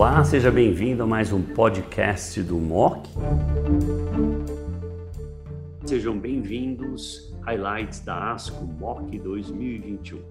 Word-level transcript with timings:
Olá, 0.00 0.24
seja 0.24 0.50
bem-vindo 0.50 1.02
a 1.02 1.06
mais 1.06 1.30
um 1.30 1.42
podcast 1.42 2.42
do 2.42 2.56
MOC. 2.56 3.06
Sejam 5.84 6.18
bem-vindos, 6.18 7.30
highlights 7.42 8.00
da 8.00 8.32
ASCO 8.32 8.64
MOC 8.64 9.18
2021. 9.18 10.22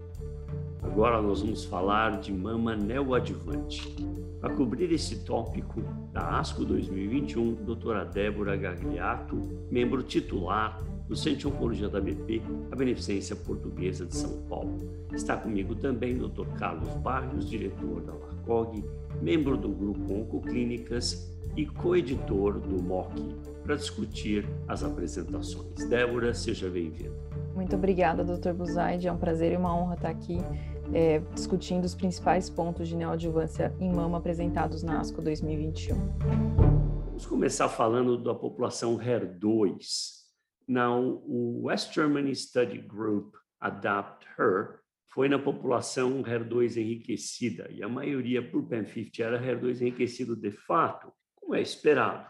Agora 0.82 1.22
nós 1.22 1.42
vamos 1.42 1.66
falar 1.66 2.20
de 2.20 2.34
mama 2.34 2.76
neoadjuvante. 2.76 3.96
Para 4.42 4.56
cobrir 4.56 4.92
esse 4.92 5.24
tópico 5.24 5.84
da 6.12 6.40
ASCO 6.40 6.66
2021, 6.66 7.54
doutora 7.64 8.04
Débora 8.06 8.58
Gagliato, 8.58 9.36
membro 9.70 10.02
titular 10.02 10.82
do 11.08 11.16
Centro 11.16 11.40
de 11.40 11.48
Oncologia 11.48 11.90
da 11.90 12.02
BP, 12.02 12.42
a 12.72 12.76
Beneficência 12.76 13.36
Portuguesa 13.36 14.04
de 14.04 14.16
São 14.16 14.42
Paulo. 14.50 14.78
Está 15.14 15.38
comigo 15.38 15.76
também 15.76 16.20
o 16.20 16.28
Dr. 16.28 16.48
Carlos 16.58 16.90
Barrios, 17.04 17.48
diretor 17.48 18.02
da 18.02 18.14
LACOG, 18.50 18.84
membro 19.22 19.56
do 19.56 19.70
grupo 19.70 20.12
Oncoclínicas 20.12 21.32
e 21.56 21.66
coeditor 21.68 22.60
do 22.60 22.82
MOC, 22.82 23.14
para 23.64 23.76
discutir 23.76 24.48
as 24.68 24.84
apresentações. 24.84 25.88
Débora, 25.88 26.34
seja 26.34 26.68
bem-vinda. 26.68 27.16
Muito 27.54 27.76
obrigada, 27.76 28.24
Dr. 28.24 28.54
Buzaide. 28.54 29.08
É 29.08 29.12
um 29.12 29.18
prazer 29.18 29.54
e 29.54 29.58
uma 29.58 29.76
honra 29.76 29.96
estar 29.96 30.10
aqui 30.10 30.38
é, 30.94 31.20
discutindo 31.36 31.86
os 31.86 31.94
principais 31.94 32.50
pontos 32.50 32.88
de 32.88 32.96
neoadjuvância 32.96 33.74
em 33.80 33.92
mama 33.94 34.18
apresentados 34.18 34.82
na 34.82 35.00
ASCO 35.00 35.22
2021. 35.22 35.96
Vamos 37.06 37.26
começar 37.28 37.70
falando 37.70 38.18
da 38.18 38.34
população 38.34 38.98
HER2. 38.98 39.78
Now, 40.68 41.22
o 41.26 41.66
West 41.66 41.94
Germany 41.94 42.36
Study 42.36 42.80
Group 42.80 43.36
Adapt 43.60 44.26
Her 44.40 44.80
foi 45.12 45.28
na 45.28 45.40
população 45.40 46.22
HER2 46.24 46.78
enriquecida, 46.78 47.70
e 47.72 47.82
a 47.82 47.90
maioria 47.90 48.48
por 48.48 48.64
PEM50 48.68 49.20
era 49.20 49.42
HER2 49.42 49.82
enriquecido 49.82 50.36
de 50.36 50.52
fato, 50.52 51.12
como 51.36 51.56
é 51.56 51.62
esperado. 51.62 52.30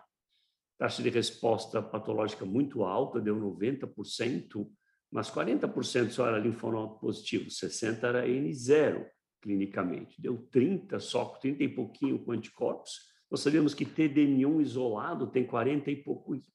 Taxa 0.78 1.04
de 1.04 1.10
resposta 1.10 1.82
patológica 1.82 2.46
muito 2.46 2.84
alta, 2.84 3.20
deu 3.20 3.36
90%, 3.36 4.66
mas 5.12 5.30
40% 5.30 6.10
só 6.12 6.28
era 6.28 6.40
linfonodo 6.40 7.00
positivo, 7.00 7.50
60% 7.50 8.04
era 8.04 8.28
N0 8.28 9.06
clinicamente, 9.42 10.22
deu 10.22 10.38
30 10.50 11.00
só, 11.00 11.26
30 11.26 11.64
e 11.64 11.70
pouquinho 11.70 12.20
com 12.20 12.32
anticorpos, 12.32 13.10
nós 13.30 13.42
sabemos 13.42 13.74
que 13.74 13.86
TDM1 13.86 14.62
isolado 14.62 15.28
tem 15.28 15.46
40 15.46 15.92
e 15.92 16.04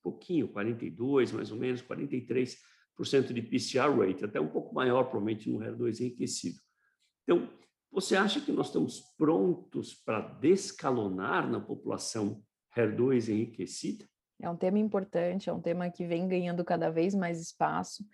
pouquinho, 0.02 0.48
42 0.48 1.32
mais 1.32 1.52
ou 1.52 1.58
menos, 1.58 1.82
43% 1.82 2.56
de 3.34 3.42
PCR 3.42 3.90
rate, 3.96 4.24
até 4.24 4.40
um 4.40 4.48
pouco 4.48 4.74
maior 4.74 5.04
provavelmente 5.04 5.50
no 5.50 5.58
HER2 5.58 6.00
enriquecido. 6.00 6.58
Então, 7.22 7.50
você 7.90 8.16
acha 8.16 8.40
que 8.40 8.52
nós 8.52 8.66
estamos 8.66 9.00
prontos 9.16 9.94
para 9.94 10.20
descalonar 10.20 11.48
na 11.48 11.60
população 11.60 12.42
HER2 12.76 13.28
enriquecida? 13.28 14.04
É 14.40 14.50
um 14.50 14.56
tema 14.56 14.78
importante, 14.78 15.48
é 15.48 15.52
um 15.52 15.60
tema 15.60 15.90
que 15.90 16.06
vem 16.06 16.28
ganhando 16.28 16.64
cada 16.64 16.90
vez 16.90 17.14
mais 17.14 17.40
espaço 17.40 18.04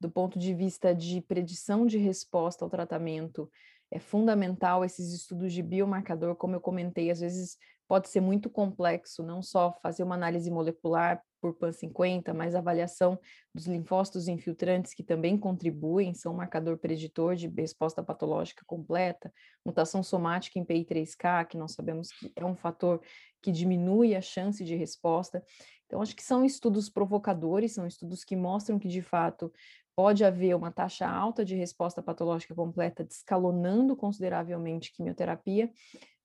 do 0.00 0.10
ponto 0.10 0.38
de 0.38 0.54
vista 0.54 0.94
de 0.94 1.20
predição 1.20 1.86
de 1.86 1.98
resposta 1.98 2.64
ao 2.64 2.70
tratamento. 2.70 3.50
É 3.90 3.98
fundamental 3.98 4.84
esses 4.84 5.12
estudos 5.12 5.52
de 5.52 5.62
biomarcador, 5.62 6.36
como 6.36 6.54
eu 6.54 6.60
comentei, 6.60 7.10
às 7.10 7.20
vezes 7.20 7.56
pode 7.88 8.08
ser 8.08 8.20
muito 8.20 8.50
complexo, 8.50 9.22
não 9.22 9.42
só 9.42 9.72
fazer 9.82 10.02
uma 10.02 10.14
análise 10.14 10.50
molecular 10.50 11.22
por 11.40 11.54
PAN50, 11.54 12.32
mas 12.34 12.54
avaliação 12.54 13.18
dos 13.54 13.66
linfócitos 13.66 14.28
infiltrantes, 14.28 14.94
que 14.94 15.02
também 15.02 15.38
contribuem, 15.38 16.14
são 16.14 16.34
marcador 16.34 16.78
preditor 16.78 17.34
de 17.34 17.48
resposta 17.48 18.02
patológica 18.02 18.64
completa, 18.66 19.32
mutação 19.64 20.02
somática 20.02 20.58
em 20.58 20.64
PI3K, 20.64 21.46
que 21.46 21.56
nós 21.56 21.72
sabemos 21.72 22.10
que 22.10 22.32
é 22.36 22.44
um 22.44 22.56
fator 22.56 23.00
que 23.42 23.52
diminui 23.52 24.14
a 24.14 24.20
chance 24.20 24.64
de 24.64 24.74
resposta. 24.74 25.42
Então, 25.86 26.02
acho 26.02 26.14
que 26.14 26.22
são 26.22 26.44
estudos 26.44 26.90
provocadores, 26.90 27.72
são 27.72 27.86
estudos 27.86 28.24
que 28.24 28.36
mostram 28.36 28.78
que, 28.78 28.88
de 28.88 29.00
fato, 29.00 29.52
pode 29.96 30.24
haver 30.24 30.54
uma 30.54 30.70
taxa 30.70 31.08
alta 31.08 31.44
de 31.44 31.56
resposta 31.56 32.00
patológica 32.00 32.54
completa, 32.54 33.02
descalonando 33.02 33.96
consideravelmente 33.96 34.92
quimioterapia, 34.92 35.72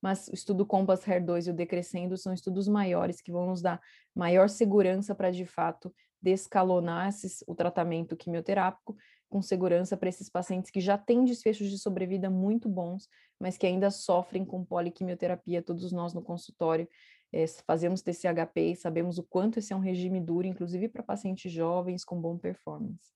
mas 0.04 0.28
o 0.28 0.34
estudo 0.34 0.66
Compass 0.66 1.06
HER2 1.06 1.48
e 1.48 1.52
o 1.52 1.54
Decrescendo 1.54 2.18
são 2.18 2.34
estudos 2.34 2.68
maiores 2.68 3.22
que 3.22 3.32
vão 3.32 3.48
nos 3.48 3.62
dar 3.62 3.80
maior 4.14 4.50
segurança 4.50 5.16
para, 5.16 5.32
de 5.32 5.46
fato, 5.46 5.96
descalonar 6.22 7.08
esses, 7.08 7.42
o 7.48 7.56
tratamento 7.56 8.18
quimioterápico 8.18 8.98
com 9.30 9.42
segurança 9.42 9.96
para 9.96 10.10
esses 10.10 10.30
pacientes 10.30 10.70
que 10.70 10.82
já 10.82 10.98
têm 10.98 11.24
desfechos 11.24 11.70
de 11.70 11.80
sobrevida 11.80 12.30
muito 12.30 12.68
bons, 12.68 13.08
mas 13.40 13.58
que 13.58 13.66
ainda 13.66 13.90
sofrem 13.90 14.44
com 14.44 14.66
poliquimioterapia. 14.66 15.62
Todos 15.62 15.94
nós 15.94 16.14
no 16.14 16.22
consultório 16.22 16.86
é, 17.32 17.48
fazemos 17.66 18.02
TCHP 18.02 18.72
e 18.72 18.76
sabemos 18.76 19.18
o 19.18 19.24
quanto 19.24 19.60
esse 19.60 19.72
é 19.72 19.76
um 19.76 19.80
regime 19.80 20.20
duro, 20.20 20.46
inclusive 20.46 20.90
para 20.90 21.02
pacientes 21.02 21.50
jovens 21.50 22.04
com 22.04 22.20
bom 22.20 22.38
performance. 22.38 23.14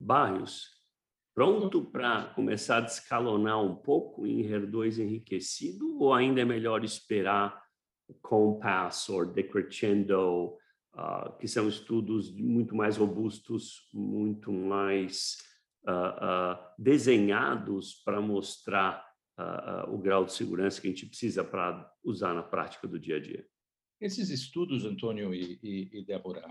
Barrios, 0.00 0.79
pronto 1.40 1.82
para 1.82 2.26
começar 2.34 2.76
a 2.76 2.80
descalonar 2.82 3.64
um 3.64 3.74
pouco 3.74 4.26
em 4.26 4.42
HER2 4.42 4.98
enriquecido 4.98 5.98
ou 5.98 6.12
ainda 6.12 6.42
é 6.42 6.44
melhor 6.44 6.84
esperar 6.84 7.64
Compass 8.20 9.08
ou 9.08 9.24
Decrescendo, 9.24 10.58
uh, 10.92 11.38
que 11.38 11.48
são 11.48 11.66
estudos 11.66 12.30
muito 12.30 12.76
mais 12.76 12.98
robustos, 12.98 13.88
muito 13.94 14.52
mais 14.52 15.38
uh, 15.88 16.52
uh, 16.52 16.58
desenhados 16.78 17.94
para 18.04 18.20
mostrar 18.20 19.08
o 19.88 19.96
grau 19.96 20.26
de 20.26 20.34
segurança 20.34 20.78
que 20.78 20.88
a 20.88 20.90
gente 20.90 21.06
precisa 21.06 21.42
para 21.42 21.90
usar 22.04 22.34
na 22.34 22.42
prática 22.42 22.86
do 22.86 23.00
dia 23.00 23.16
a 23.16 23.20
dia? 23.20 23.46
Esses 23.98 24.28
estudos, 24.28 24.84
Antônio 24.84 25.32
e, 25.32 25.58
e, 25.62 26.00
e 26.00 26.04
Débora, 26.04 26.44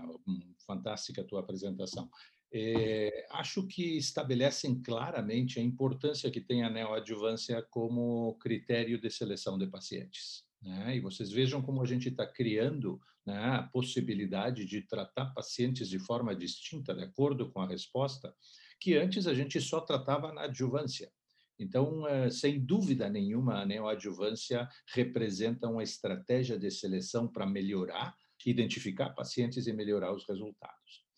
fantástica 0.66 1.20
a 1.20 1.24
tua 1.24 1.38
apresentação 1.38 2.10
é, 2.52 3.26
acho 3.30 3.66
que 3.66 3.96
estabelecem 3.96 4.82
claramente 4.82 5.60
a 5.60 5.62
importância 5.62 6.30
que 6.30 6.40
tem 6.40 6.64
a 6.64 6.70
neoadjuvância 6.70 7.62
como 7.70 8.34
critério 8.38 9.00
de 9.00 9.10
seleção 9.10 9.56
de 9.56 9.66
pacientes. 9.66 10.44
Né? 10.60 10.96
E 10.96 11.00
vocês 11.00 11.30
vejam 11.30 11.62
como 11.62 11.82
a 11.82 11.86
gente 11.86 12.08
está 12.08 12.26
criando 12.26 13.00
né, 13.24 13.38
a 13.38 13.62
possibilidade 13.62 14.64
de 14.64 14.82
tratar 14.82 15.26
pacientes 15.26 15.88
de 15.88 15.98
forma 15.98 16.34
distinta, 16.34 16.94
de 16.94 17.04
acordo 17.04 17.50
com 17.50 17.60
a 17.60 17.68
resposta, 17.68 18.34
que 18.80 18.96
antes 18.96 19.26
a 19.26 19.34
gente 19.34 19.60
só 19.60 19.80
tratava 19.80 20.32
na 20.32 20.42
adjuvância. 20.42 21.10
Então, 21.58 22.06
eh, 22.08 22.30
sem 22.30 22.58
dúvida 22.58 23.10
nenhuma, 23.10 23.60
a 23.60 23.66
neoadjuvância 23.66 24.66
representa 24.94 25.68
uma 25.68 25.82
estratégia 25.82 26.58
de 26.58 26.70
seleção 26.70 27.28
para 27.28 27.46
melhorar, 27.46 28.16
identificar 28.46 29.10
pacientes 29.10 29.66
e 29.66 29.72
melhorar 29.72 30.14
os 30.14 30.26
resultados. 30.26 31.09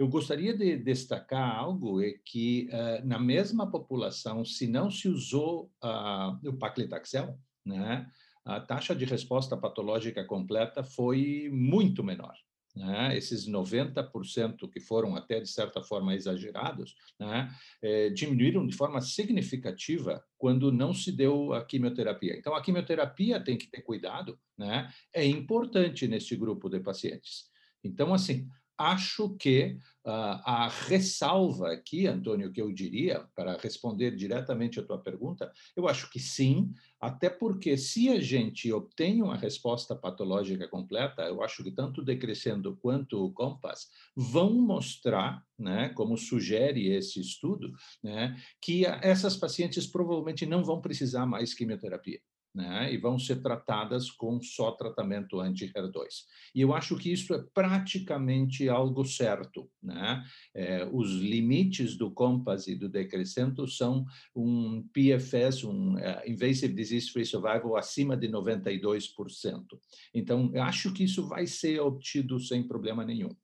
Eu 0.00 0.08
gostaria 0.08 0.56
de 0.56 0.78
destacar 0.78 1.54
algo 1.58 2.02
é 2.02 2.14
que 2.24 2.70
uh, 2.72 3.06
na 3.06 3.18
mesma 3.18 3.70
população, 3.70 4.46
se 4.46 4.66
não 4.66 4.90
se 4.90 5.06
usou 5.06 5.70
uh, 5.84 6.48
o 6.48 6.54
paclitaxel, 6.54 7.38
né, 7.66 8.10
a 8.42 8.58
taxa 8.58 8.94
de 8.94 9.04
resposta 9.04 9.58
patológica 9.58 10.24
completa 10.24 10.82
foi 10.82 11.50
muito 11.52 12.02
menor. 12.02 12.34
Né? 12.74 13.14
Esses 13.14 13.46
90% 13.46 14.70
que 14.70 14.80
foram 14.80 15.14
até 15.14 15.38
de 15.38 15.50
certa 15.50 15.82
forma 15.82 16.14
exagerados, 16.14 16.94
né, 17.18 17.54
eh, 17.82 18.08
diminuíram 18.08 18.66
de 18.66 18.74
forma 18.74 19.02
significativa 19.02 20.24
quando 20.38 20.72
não 20.72 20.94
se 20.94 21.12
deu 21.12 21.52
a 21.52 21.62
quimioterapia. 21.62 22.38
Então, 22.38 22.54
a 22.54 22.62
quimioterapia 22.62 23.38
tem 23.38 23.58
que 23.58 23.68
ter 23.68 23.82
cuidado, 23.82 24.38
né? 24.56 24.88
é 25.12 25.26
importante 25.26 26.08
neste 26.08 26.36
grupo 26.36 26.70
de 26.70 26.80
pacientes. 26.80 27.50
Então, 27.82 28.14
assim, 28.14 28.46
acho 28.80 29.36
que 29.36 29.76
uh, 30.06 30.40
a 30.42 30.68
ressalva 30.88 31.70
aqui, 31.70 32.06
Antônio, 32.06 32.50
que 32.50 32.62
eu 32.62 32.72
diria, 32.72 33.28
para 33.34 33.58
responder 33.58 34.16
diretamente 34.16 34.80
a 34.80 34.82
tua 34.82 34.98
pergunta, 34.98 35.52
eu 35.76 35.86
acho 35.86 36.10
que 36.10 36.18
sim, 36.18 36.72
até 36.98 37.28
porque 37.28 37.76
se 37.76 38.08
a 38.08 38.18
gente 38.18 38.72
obtém 38.72 39.22
uma 39.22 39.36
resposta 39.36 39.94
patológica 39.94 40.66
completa, 40.66 41.22
eu 41.24 41.42
acho 41.42 41.62
que 41.62 41.70
tanto 41.70 42.00
o 42.00 42.04
Decrescendo 42.04 42.74
quanto 42.80 43.22
o 43.22 43.32
Compass 43.32 43.88
vão 44.16 44.54
mostrar, 44.54 45.44
né, 45.58 45.90
como 45.90 46.16
sugere 46.16 46.88
esse 46.88 47.20
estudo, 47.20 47.70
né, 48.02 48.34
que 48.62 48.86
essas 48.86 49.36
pacientes 49.36 49.86
provavelmente 49.86 50.46
não 50.46 50.64
vão 50.64 50.80
precisar 50.80 51.26
mais 51.26 51.52
quimioterapia 51.52 52.20
né, 52.54 52.92
e 52.92 52.98
vão 52.98 53.18
ser 53.18 53.40
tratadas 53.40 54.10
com 54.10 54.40
só 54.42 54.72
tratamento 54.72 55.40
anti-HER2. 55.40 56.06
E 56.54 56.60
eu 56.60 56.74
acho 56.74 56.96
que 56.96 57.12
isso 57.12 57.32
é 57.32 57.44
praticamente 57.54 58.68
algo 58.68 59.04
certo. 59.04 59.70
Né? 59.82 60.24
É, 60.54 60.88
os 60.92 61.12
limites 61.12 61.96
do 61.96 62.10
COMPAS 62.10 62.66
e 62.66 62.74
do 62.74 62.88
decrescento 62.88 63.66
são 63.68 64.04
um 64.34 64.82
PFS, 64.92 65.64
um 65.64 65.94
uh, 65.94 66.00
Invasive 66.26 66.74
Disease 66.74 67.10
Free 67.10 67.24
Survival, 67.24 67.76
acima 67.76 68.16
de 68.16 68.28
92%. 68.28 69.64
Então, 70.12 70.50
eu 70.52 70.62
acho 70.62 70.92
que 70.92 71.04
isso 71.04 71.28
vai 71.28 71.46
ser 71.46 71.80
obtido 71.80 72.40
sem 72.40 72.66
problema 72.66 73.04
nenhum. 73.04 73.34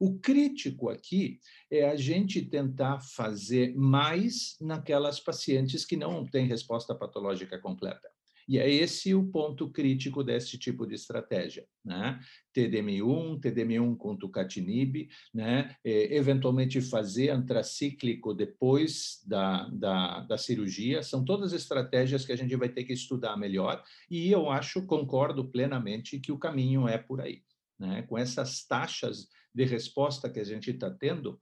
O 0.00 0.18
crítico 0.18 0.90
aqui 0.90 1.40
é 1.70 1.88
a 1.88 1.96
gente 1.96 2.42
tentar 2.42 3.00
fazer 3.00 3.74
mais 3.74 4.56
naquelas 4.60 5.18
pacientes 5.20 5.84
que 5.84 5.96
não 5.96 6.24
têm 6.24 6.46
resposta 6.46 6.94
patológica 6.94 7.58
completa. 7.58 8.15
E 8.48 8.58
é 8.58 8.70
esse 8.70 9.14
o 9.14 9.24
ponto 9.24 9.68
crítico 9.70 10.22
desse 10.22 10.56
tipo 10.56 10.86
de 10.86 10.94
estratégia. 10.94 11.66
Né? 11.84 12.20
TDM1, 12.54 13.40
TDM1 13.40 13.96
com 13.96 14.16
tucatinib, 14.16 15.08
né? 15.32 15.76
É, 15.84 16.16
eventualmente 16.16 16.80
fazer 16.80 17.30
antracíclico 17.30 18.34
depois 18.34 19.22
da, 19.26 19.68
da, 19.68 20.20
da 20.20 20.38
cirurgia, 20.38 21.02
são 21.02 21.24
todas 21.24 21.52
estratégias 21.52 22.24
que 22.24 22.32
a 22.32 22.36
gente 22.36 22.54
vai 22.56 22.68
ter 22.68 22.84
que 22.84 22.92
estudar 22.92 23.36
melhor, 23.36 23.82
e 24.10 24.30
eu 24.30 24.50
acho, 24.50 24.86
concordo 24.86 25.50
plenamente, 25.50 26.18
que 26.18 26.32
o 26.32 26.38
caminho 26.38 26.88
é 26.88 26.98
por 26.98 27.20
aí. 27.20 27.42
Né? 27.78 28.02
Com 28.02 28.16
essas 28.16 28.64
taxas 28.66 29.28
de 29.54 29.64
resposta 29.64 30.28
que 30.28 30.40
a 30.40 30.44
gente 30.44 30.70
está 30.70 30.90
tendo, 30.90 31.40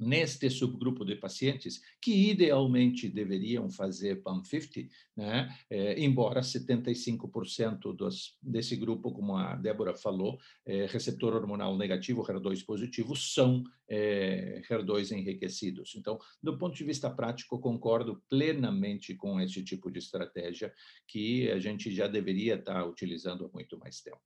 neste 0.00 0.48
subgrupo 0.48 1.04
de 1.04 1.14
pacientes 1.14 1.80
que 2.00 2.30
idealmente 2.30 3.06
deveriam 3.08 3.68
fazer 3.70 4.22
PAM50, 4.22 4.88
né? 5.14 5.54
É, 5.68 6.00
embora 6.02 6.40
75% 6.40 7.94
dos, 7.94 8.38
desse 8.42 8.74
grupo, 8.76 9.12
como 9.12 9.36
a 9.36 9.54
Débora 9.56 9.94
falou, 9.94 10.38
é, 10.64 10.86
receptor 10.86 11.34
hormonal 11.34 11.76
negativo, 11.76 12.22
HER2 12.22 12.64
positivo, 12.64 13.14
são 13.14 13.62
é, 13.86 14.62
HER2 14.68 15.12
enriquecidos. 15.12 15.94
Então, 15.94 16.18
do 16.42 16.56
ponto 16.56 16.74
de 16.74 16.84
vista 16.84 17.10
prático, 17.10 17.60
concordo 17.60 18.22
plenamente 18.28 19.14
com 19.14 19.38
esse 19.38 19.62
tipo 19.62 19.90
de 19.90 19.98
estratégia 19.98 20.72
que 21.06 21.50
a 21.50 21.58
gente 21.58 21.94
já 21.94 22.06
deveria 22.06 22.54
estar 22.54 22.86
utilizando 22.86 23.44
há 23.44 23.48
muito 23.52 23.78
mais 23.78 24.00
tempo. 24.00 24.20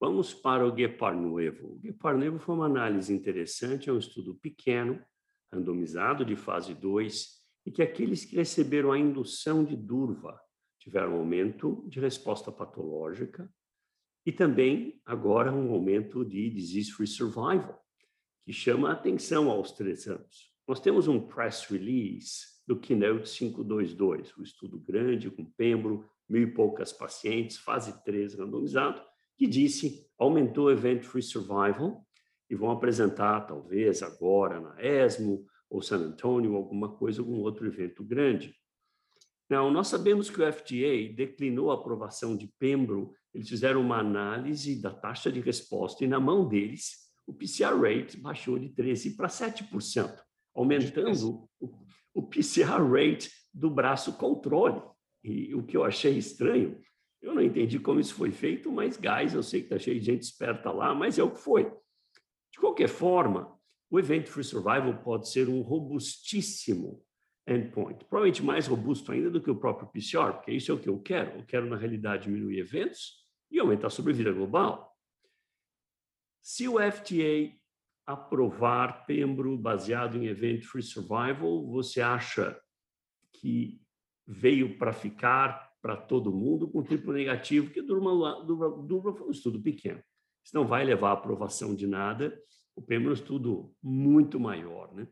Vamos 0.00 0.32
para 0.32 0.66
o 0.66 0.72
Gueparnuevo. 0.72 1.72
O 1.72 1.78
Gueparnuevo 1.78 2.38
foi 2.38 2.54
uma 2.54 2.66
análise 2.66 3.12
interessante, 3.12 3.90
é 3.90 3.92
um 3.92 3.98
estudo 3.98 4.34
pequeno, 4.36 5.02
randomizado 5.52 6.24
de 6.24 6.36
fase 6.36 6.72
2, 6.72 7.38
e 7.66 7.70
que 7.70 7.82
aqueles 7.82 8.24
que 8.24 8.36
receberam 8.36 8.92
a 8.92 8.98
indução 8.98 9.64
de 9.64 9.76
Durva 9.76 10.40
tiveram 10.78 11.14
um 11.14 11.18
aumento 11.18 11.84
de 11.88 11.98
resposta 11.98 12.52
patológica 12.52 13.52
e 14.24 14.30
também 14.30 15.00
agora 15.04 15.52
um 15.52 15.72
aumento 15.72 16.24
de 16.24 16.48
disease-free 16.50 17.06
survival, 17.06 17.82
que 18.44 18.52
chama 18.52 18.90
a 18.90 18.92
atenção 18.92 19.50
aos 19.50 19.72
três 19.72 20.06
anos. 20.06 20.52
Nós 20.66 20.80
temos 20.80 21.08
um 21.08 21.20
press 21.20 21.64
release 21.64 22.58
do 22.66 22.78
Keynote 22.78 23.28
522, 23.30 24.36
um 24.38 24.42
estudo 24.42 24.78
grande 24.78 25.30
com 25.30 25.44
Pembro, 25.44 26.08
mil 26.28 26.42
e 26.42 26.52
poucas 26.52 26.92
pacientes, 26.92 27.56
fase 27.56 28.04
3 28.04 28.34
randomizado, 28.34 29.02
que 29.38 29.46
disse 29.46 30.04
aumentou 30.18 30.66
o 30.66 30.70
Event 30.70 31.04
Free 31.04 31.22
Survival 31.22 32.04
e 32.50 32.56
vão 32.56 32.72
apresentar, 32.72 33.42
talvez 33.42 34.02
agora 34.02 34.60
na 34.60 34.82
ESMO 34.82 35.46
ou 35.70 35.80
San 35.80 35.98
Antonio, 35.98 36.56
alguma 36.56 36.88
coisa, 36.96 37.20
algum 37.20 37.38
outro 37.40 37.66
evento 37.66 38.02
grande. 38.02 38.54
Não, 39.48 39.70
nós 39.70 39.88
sabemos 39.88 40.28
que 40.28 40.42
o 40.42 40.52
FDA 40.52 41.14
declinou 41.14 41.70
a 41.70 41.74
aprovação 41.74 42.36
de 42.36 42.52
Pembro, 42.58 43.14
eles 43.32 43.48
fizeram 43.48 43.80
uma 43.80 43.98
análise 43.98 44.80
da 44.80 44.90
taxa 44.90 45.30
de 45.30 45.40
resposta 45.40 46.04
e 46.04 46.08
na 46.08 46.18
mão 46.18 46.48
deles 46.48 47.08
o 47.26 47.32
PCR 47.32 47.78
rate 47.80 48.16
baixou 48.18 48.58
de 48.58 48.70
13 48.70 49.14
para 49.14 49.28
7%, 49.28 50.18
aumentando 50.54 51.48
o, 51.60 51.70
o 52.14 52.22
PCR 52.22 52.82
rate 52.90 53.30
do 53.52 53.70
braço 53.70 54.14
controle. 54.14 54.82
E 55.22 55.54
o 55.54 55.62
que 55.62 55.76
eu 55.76 55.84
achei 55.84 56.16
estranho 56.16 56.80
eu 57.20 57.34
não 57.34 57.42
entendi 57.42 57.78
como 57.78 58.00
isso 58.00 58.14
foi 58.14 58.30
feito, 58.30 58.70
mas 58.70 58.96
gás, 58.96 59.34
eu 59.34 59.42
sei 59.42 59.60
que 59.60 59.66
está 59.66 59.78
cheio 59.78 59.98
de 59.98 60.06
gente 60.06 60.22
esperta 60.22 60.70
lá, 60.70 60.94
mas 60.94 61.18
é 61.18 61.22
o 61.22 61.30
que 61.30 61.40
foi. 61.40 61.64
De 62.52 62.58
qualquer 62.58 62.88
forma, 62.88 63.58
o 63.90 63.98
Event 63.98 64.26
Free 64.26 64.44
Survival 64.44 65.02
pode 65.02 65.28
ser 65.28 65.48
um 65.48 65.60
robustíssimo 65.60 67.04
endpoint, 67.46 68.04
provavelmente 68.04 68.42
mais 68.42 68.66
robusto 68.66 69.10
ainda 69.10 69.30
do 69.30 69.40
que 69.40 69.50
o 69.50 69.56
próprio 69.56 69.88
PCR, 69.88 70.34
porque 70.34 70.52
isso 70.52 70.70
é 70.70 70.74
o 70.74 70.78
que 70.78 70.88
eu 70.88 71.00
quero. 71.00 71.38
Eu 71.38 71.46
quero, 71.46 71.66
na 71.66 71.76
realidade, 71.76 72.24
diminuir 72.24 72.58
eventos 72.58 73.26
e 73.50 73.58
aumentar 73.58 73.86
a 73.86 73.90
sobrevida 73.90 74.30
global. 74.30 74.94
Se 76.42 76.68
o 76.68 76.74
FDA 76.74 77.56
aprovar 78.06 79.06
Pembro 79.06 79.56
baseado 79.56 80.16
em 80.16 80.26
Event 80.26 80.62
Free 80.62 80.82
Survival, 80.82 81.66
você 81.66 82.00
acha 82.00 82.58
que 83.32 83.82
veio 84.26 84.78
para 84.78 84.92
ficar 84.92 85.67
para 85.80 85.96
todo 85.96 86.32
mundo 86.32 86.68
com 86.68 86.82
triplo 86.82 87.12
negativo, 87.12 87.70
que 87.70 87.82
Durma, 87.82 88.44
Durma, 88.44 88.82
Durma 88.82 89.14
foi 89.14 89.28
um 89.28 89.30
estudo 89.30 89.60
pequeno. 89.60 90.02
Isso 90.44 90.54
não 90.54 90.66
vai 90.66 90.84
levar 90.84 91.10
à 91.10 91.12
aprovação 91.12 91.74
de 91.74 91.86
nada. 91.86 92.38
O 92.74 92.82
PEM 92.82 93.04
é 93.04 93.08
um 93.08 93.12
estudo 93.12 93.74
muito 93.82 94.40
maior, 94.40 94.94
né? 94.94 95.06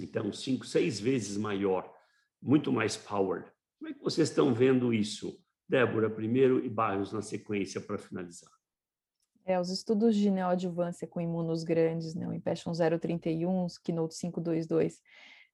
Então, 0.00 0.32
cinco, 0.32 0.66
seis 0.66 0.98
vezes 0.98 1.36
maior, 1.36 1.92
muito 2.40 2.72
mais 2.72 2.96
powered. 2.96 3.46
Como 3.78 3.90
é 3.90 3.94
que 3.94 4.02
vocês 4.02 4.28
estão 4.28 4.54
vendo 4.54 4.92
isso? 4.92 5.38
Débora 5.68 6.10
primeiro 6.10 6.64
e 6.64 6.68
Barros 6.68 7.12
na 7.12 7.22
sequência 7.22 7.80
para 7.80 7.98
finalizar. 7.98 8.50
É, 9.44 9.60
os 9.60 9.70
estudos 9.70 10.14
de 10.14 10.30
neoadjuvância 10.30 11.06
com 11.06 11.20
imunos 11.20 11.64
grandes, 11.64 12.14
né, 12.14 12.26
o 12.26 12.32
Impassion 12.32 12.72
031, 12.72 13.66
Keynote 13.82 14.18
522, 14.20 15.00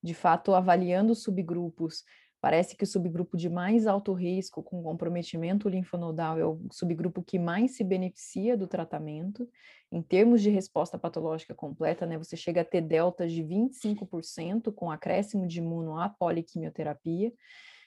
de 0.03 0.15
fato 0.15 0.55
avaliando 0.55 1.15
subgrupos 1.15 2.05
Parece 2.41 2.77
que 2.77 2.85
o 2.85 2.87
subgrupo 2.87 3.37
de 3.37 3.49
mais 3.49 3.87
alto 3.87 4.13
risco 4.13 4.63
com 4.63 4.83
comprometimento 4.83 5.69
linfonodal 5.69 6.39
é 6.39 6.47
o 6.47 6.61
subgrupo 6.71 7.23
que 7.23 7.39
mais 7.39 7.77
se 7.77 7.83
beneficia 7.83 8.57
do 8.57 8.69
tratamento. 8.69 9.49
Em 9.91 10.01
termos 10.01 10.41
de 10.41 10.49
resposta 10.49 10.97
patológica 10.97 11.53
completa, 11.53 12.07
né, 12.07 12.17
você 12.17 12.37
chega 12.37 12.61
a 12.61 12.65
ter 12.65 12.81
deltas 12.81 13.33
de 13.33 13.43
25% 13.43 14.73
com 14.73 14.91
acréscimo 14.91 15.49
de 15.49 15.59
imuno 15.59 15.99
à 15.99 16.09
poliquimioterapia. 16.09 17.33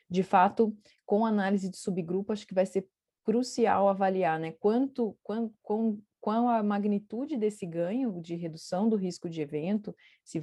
De 0.09 0.23
fato, 0.23 0.75
com 1.05 1.25
análise 1.25 1.69
de 1.69 1.77
subgrupo, 1.77 2.33
acho 2.33 2.45
que 2.45 2.53
vai 2.53 2.65
ser 2.65 2.85
crucial 3.23 3.87
avaliar 3.87 4.37
né, 4.37 4.51
quanto, 4.59 5.17
quanto, 5.23 5.53
qual 6.21 6.47
a 6.47 6.61
magnitude 6.61 7.35
desse 7.35 7.65
ganho 7.65 8.21
de 8.21 8.35
redução 8.35 8.87
do 8.87 8.95
risco 8.95 9.27
de 9.27 9.41
evento, 9.41 9.93
se 10.23 10.39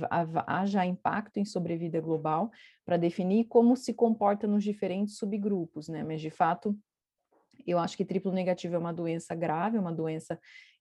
haja 0.46 0.84
impacto 0.84 1.38
em 1.38 1.44
sobrevida 1.44 2.00
global, 2.00 2.50
para 2.84 2.96
definir 2.96 3.44
como 3.44 3.76
se 3.76 3.94
comporta 3.94 4.46
nos 4.46 4.64
diferentes 4.64 5.16
subgrupos, 5.16 5.88
né? 5.88 6.02
Mas, 6.02 6.20
de 6.20 6.30
fato, 6.30 6.76
eu 7.64 7.78
acho 7.78 7.96
que 7.96 8.04
triplo 8.04 8.32
negativo 8.32 8.74
é 8.74 8.78
uma 8.78 8.92
doença 8.92 9.34
grave, 9.36 9.76
é 9.76 9.80
uma 9.80 9.92
doença 9.92 10.38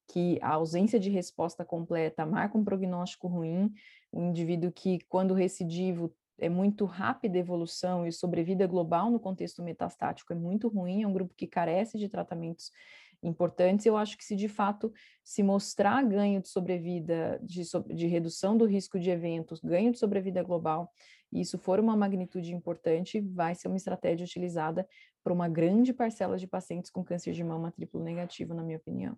que 0.07 0.39
a 0.41 0.53
ausência 0.53 0.99
de 0.99 1.09
resposta 1.09 1.63
completa 1.63 2.25
marca 2.25 2.57
um 2.57 2.63
prognóstico 2.63 3.27
ruim, 3.27 3.71
um 4.11 4.29
indivíduo 4.29 4.71
que, 4.71 4.99
quando 5.07 5.33
recidivo, 5.33 6.11
é 6.39 6.49
muito 6.49 6.85
rápida 6.85 7.37
a 7.37 7.39
evolução 7.39 8.05
e 8.05 8.11
sobrevida 8.11 8.65
global 8.67 9.09
no 9.09 9.19
contexto 9.19 9.63
metastático 9.63 10.31
é 10.33 10.35
muito 10.35 10.67
ruim, 10.67 11.03
é 11.03 11.07
um 11.07 11.13
grupo 11.13 11.33
que 11.35 11.47
carece 11.47 11.97
de 11.97 12.07
tratamentos 12.07 12.71
importantes. 13.21 13.85
Eu 13.85 13.97
acho 13.97 14.17
que 14.17 14.23
se 14.23 14.35
de 14.35 14.47
fato 14.47 14.93
se 15.23 15.43
mostrar 15.43 16.03
ganho 16.03 16.41
de 16.41 16.47
sobrevida, 16.47 17.39
de, 17.43 17.63
de 17.93 18.07
redução 18.07 18.57
do 18.57 18.65
risco 18.65 18.99
de 18.99 19.09
eventos, 19.09 19.59
ganho 19.59 19.91
de 19.91 19.99
sobrevida 19.99 20.43
global, 20.43 20.91
e 21.31 21.41
isso 21.41 21.57
for 21.57 21.79
uma 21.79 21.95
magnitude 21.95 22.53
importante, 22.53 23.19
vai 23.19 23.53
ser 23.53 23.67
uma 23.67 23.77
estratégia 23.77 24.25
utilizada 24.25 24.87
para 25.23 25.33
uma 25.33 25.49
grande 25.49 25.93
parcela 25.93 26.37
de 26.37 26.47
pacientes 26.47 26.89
com 26.89 27.03
câncer 27.03 27.33
de 27.33 27.43
mama 27.43 27.71
triplo 27.71 28.01
negativo, 28.01 28.53
na 28.53 28.63
minha 28.63 28.77
opinião. 28.77 29.17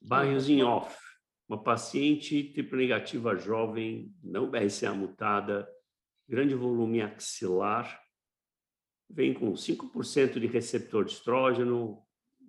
Bairros 0.00 0.48
em 0.48 0.62
off. 0.62 0.96
Uma 1.48 1.60
paciente 1.60 2.44
triplo 2.44 2.78
negativa 2.78 3.36
jovem, 3.36 4.14
não 4.22 4.48
BRCA 4.48 4.94
mutada, 4.94 5.68
grande 6.28 6.54
volume 6.54 7.02
axilar, 7.02 8.00
vem 9.08 9.34
com 9.34 9.52
5% 9.52 10.38
de 10.38 10.46
receptor 10.46 11.04
de 11.04 11.12
estrógeno, 11.12 12.00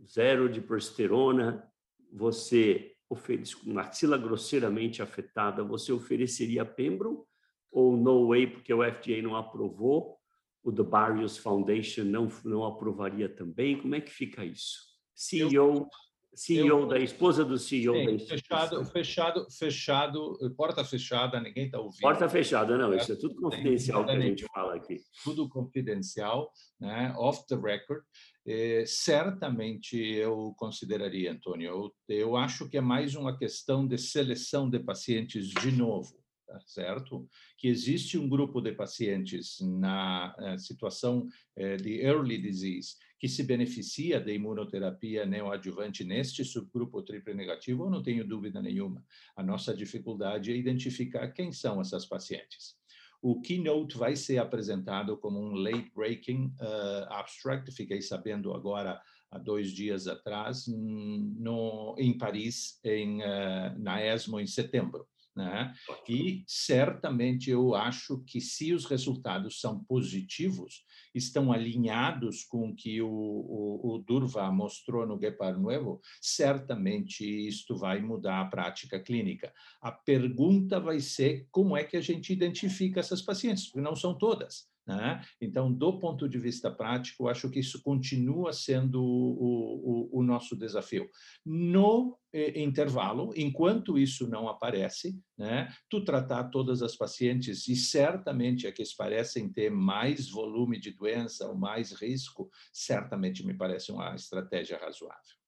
zero 0.06 0.50
de 0.50 0.62
progesterona, 0.62 1.68
você 2.12 2.96
oferece 3.10 3.56
com 3.56 3.78
axila 3.78 4.18
grosseiramente 4.18 5.02
afetada, 5.02 5.64
você 5.64 5.92
ofereceria 5.92 6.66
Pembro 6.66 7.28
ou 7.72 7.96
no 7.96 8.30
way 8.30 8.48
porque 8.48 8.74
o 8.74 8.84
FDA 8.84 9.22
não 9.22 9.36
aprovou, 9.36 10.18
o 10.64 10.72
The 10.72 10.84
Barrios 10.84 11.38
Foundation 11.38 12.04
não 12.04 12.30
não 12.44 12.66
aprovaria 12.66 13.28
também? 13.28 13.80
Como 13.80 13.96
é 13.96 14.02
que 14.02 14.12
fica 14.12 14.46
isso? 14.46 14.92
CEO 15.14 15.88
CEO 16.34 16.66
eu, 16.68 16.88
da 16.88 16.98
esposa 16.98 17.44
do 17.44 17.58
CEO 17.58 17.96
sim, 17.96 18.06
da 18.06 18.12
instituição. 18.12 18.86
Fechado, 18.86 18.86
fechado, 18.86 19.48
fechado, 19.52 20.56
porta 20.56 20.84
fechada, 20.84 21.40
ninguém 21.40 21.66
está 21.66 21.80
ouvindo. 21.80 22.02
Porta 22.02 22.30
fechada, 22.30 22.78
não, 22.78 22.94
isso 22.94 23.12
é 23.12 23.16
tudo 23.16 23.36
confidencial 23.36 24.06
que 24.06 24.12
a 24.12 24.20
gente 24.20 24.46
fala 24.54 24.76
aqui. 24.76 25.02
Tudo 25.24 25.50
confidencial, 25.50 26.52
né, 26.80 27.14
off 27.18 27.46
the 27.48 27.56
record. 27.56 28.02
É, 28.46 28.84
certamente 28.88 29.98
eu 29.98 30.54
consideraria, 30.58 31.32
Antônio, 31.32 31.70
eu, 31.70 31.94
eu 32.08 32.36
acho 32.36 32.68
que 32.68 32.78
é 32.78 32.82
mais 32.82 33.16
uma 33.16 33.38
questão 33.38 33.86
de 33.86 33.98
seleção 33.98 34.70
de 34.70 34.80
pacientes 34.80 35.48
de 35.48 35.72
novo, 35.72 36.21
certo? 36.66 37.28
Que 37.58 37.68
existe 37.68 38.18
um 38.18 38.28
grupo 38.28 38.62
de 38.62 38.72
pacientes 38.72 39.58
na 39.62 40.36
eh, 40.40 40.58
situação 40.58 41.28
eh, 41.56 41.78
de 41.78 42.02
early 42.02 42.38
disease 42.38 42.96
que 43.22 43.30
se 43.30 43.44
beneficia 43.44 44.20
da 44.20 44.32
imunoterapia 44.32 45.28
neoadjuvante 45.28 46.04
neste 46.04 46.44
subgrupo 46.44 47.04
triplo 47.04 47.36
negativo, 47.36 47.86
eu 47.86 47.90
não 47.92 48.02
tenho 48.02 48.28
dúvida 48.28 48.60
nenhuma. 48.60 49.06
A 49.36 49.44
nossa 49.44 49.76
dificuldade 49.76 50.52
é 50.52 50.56
identificar 50.56 51.28
quem 51.28 51.52
são 51.52 51.80
essas 51.80 52.04
pacientes. 52.04 52.76
O 53.22 53.40
keynote 53.40 53.96
vai 53.96 54.16
ser 54.16 54.40
apresentado 54.40 55.16
como 55.16 55.40
um 55.40 55.54
late 55.54 55.92
breaking 55.94 56.48
uh, 56.60 57.14
abstract, 57.14 57.72
fiquei 57.72 58.02
sabendo 58.02 58.52
agora 58.56 59.00
há 59.30 59.38
dois 59.38 59.72
dias 59.72 60.08
atrás, 60.08 60.66
no, 60.68 61.96
em 62.00 62.18
Paris, 62.18 62.80
em, 62.84 63.22
uh, 63.22 63.78
na 63.78 64.04
ESMO, 64.04 64.40
em 64.40 64.48
setembro. 64.48 65.08
Né? 65.36 65.74
E 66.10 66.44
certamente 66.46 67.50
eu 67.50 67.74
acho 67.74 68.22
que 68.26 68.42
se 68.42 68.74
os 68.74 68.86
resultados 68.86 69.62
são 69.62 69.82
positivos, 69.84 70.84
estão 71.16 71.54
alinhados 71.54 72.44
com 72.44 72.70
o 72.70 72.76
que 72.76 73.02
o, 73.02 73.10
o, 73.10 73.96
o 73.96 73.98
Durva 74.00 74.52
mostrou 74.52 75.08
no 75.08 75.18
Guepar 75.18 75.58
Nuevo, 75.58 76.02
certamente 76.22 77.24
isto 77.48 77.78
vai 77.78 78.02
mudar 78.02 78.42
a 78.42 78.46
prática 78.46 79.00
clínica. 79.00 79.54
A 79.82 79.92
pergunta 79.92 80.80
vai 80.80 81.00
ser 81.00 81.48
como 81.50 81.78
é 81.78 81.84
que 81.84 81.96
a 81.96 82.02
gente 82.02 82.34
identifica 82.34 83.00
essas 83.00 83.22
pacientes, 83.22 83.68
porque 83.68 83.82
não 83.82 83.96
são 83.96 84.18
todas. 84.18 84.71
Né? 84.88 85.22
Então, 85.40 85.72
do 85.72 86.00
ponto 86.00 86.28
de 86.28 86.40
vista 86.40 86.72
prático, 86.72 87.28
acho 87.28 87.50
que 87.50 87.60
isso 87.60 87.82
continua 87.84 88.52
sendo 88.52 89.02
o, 89.02 90.10
o, 90.12 90.20
o 90.20 90.24
nosso 90.24 90.56
desafio. 90.56 91.08
No 91.46 92.18
eh, 92.34 92.62
intervalo, 92.62 93.32
enquanto 93.36 93.98
isso 93.98 94.28
não 94.28 94.50
aparece, 94.50 95.20
né, 95.38 95.72
tu 95.88 96.04
tratar 96.04 96.46
todas 96.46 96.82
as 96.82 96.96
pacientes 96.96 97.68
e 97.68 97.76
certamente 97.76 98.66
é 98.66 98.72
que 98.72 98.82
parecem 98.98 99.52
ter 99.52 99.70
mais 99.70 100.30
volume 100.30 100.80
de 100.80 100.92
doença 100.92 101.48
ou 101.48 101.56
mais 101.56 101.92
risco, 101.92 102.50
certamente 102.74 103.46
me 103.46 103.54
parece 103.54 103.92
uma 103.92 104.16
estratégia 104.16 104.78
razoável. 104.78 105.42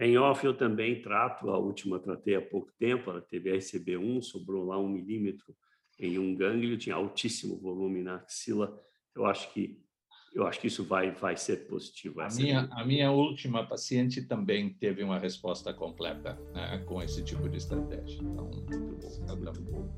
Em 0.00 0.18
off, 0.18 0.44
eu 0.44 0.56
também 0.56 1.00
trato, 1.00 1.48
a 1.50 1.58
última 1.58 2.00
tratei 2.00 2.34
há 2.34 2.42
pouco 2.42 2.72
tempo, 2.76 3.10
ela 3.10 3.20
teve 3.20 3.56
RCB1, 3.56 4.22
sobrou 4.22 4.64
lá 4.64 4.76
um 4.76 4.88
milímetro 4.88 5.54
em 5.98 6.18
um 6.18 6.34
gânglio, 6.34 6.78
tinha 6.78 6.94
altíssimo 6.94 7.56
volume 7.56 8.02
na 8.02 8.16
axila. 8.16 8.78
Eu 9.14 9.26
acho 9.26 9.52
que 9.52 9.82
eu 10.34 10.44
acho 10.48 10.58
que 10.60 10.66
isso 10.66 10.84
vai 10.84 11.12
vai 11.12 11.36
ser 11.36 11.68
positivo. 11.68 12.20
A 12.20 12.28
minha 12.28 12.68
a 12.72 12.84
minha 12.84 13.12
última 13.12 13.64
paciente 13.64 14.22
também 14.22 14.70
teve 14.74 15.02
uma 15.02 15.18
resposta 15.18 15.72
completa 15.72 16.36
né, 16.52 16.82
com 16.86 17.00
esse 17.00 17.22
tipo 17.22 17.48
de 17.48 17.58
estratégia. 17.58 18.18
Então, 18.20 18.50
muito 18.50 19.60
bom. 19.62 19.88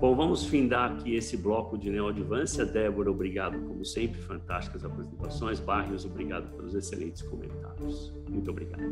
Bom, 0.00 0.16
vamos 0.16 0.44
findar 0.44 0.92
aqui 0.92 1.14
esse 1.14 1.36
bloco 1.36 1.76
de 1.76 1.90
neoadjuvância. 1.90 2.64
Débora, 2.64 3.10
obrigado 3.10 3.60
como 3.66 3.84
sempre, 3.84 4.20
fantásticas 4.20 4.84
apresentações. 4.84 5.58
Barrios, 5.58 6.04
obrigado 6.04 6.54
pelos 6.56 6.74
excelentes 6.74 7.22
comentários. 7.22 8.12
Muito 8.28 8.50
obrigado. 8.50 8.82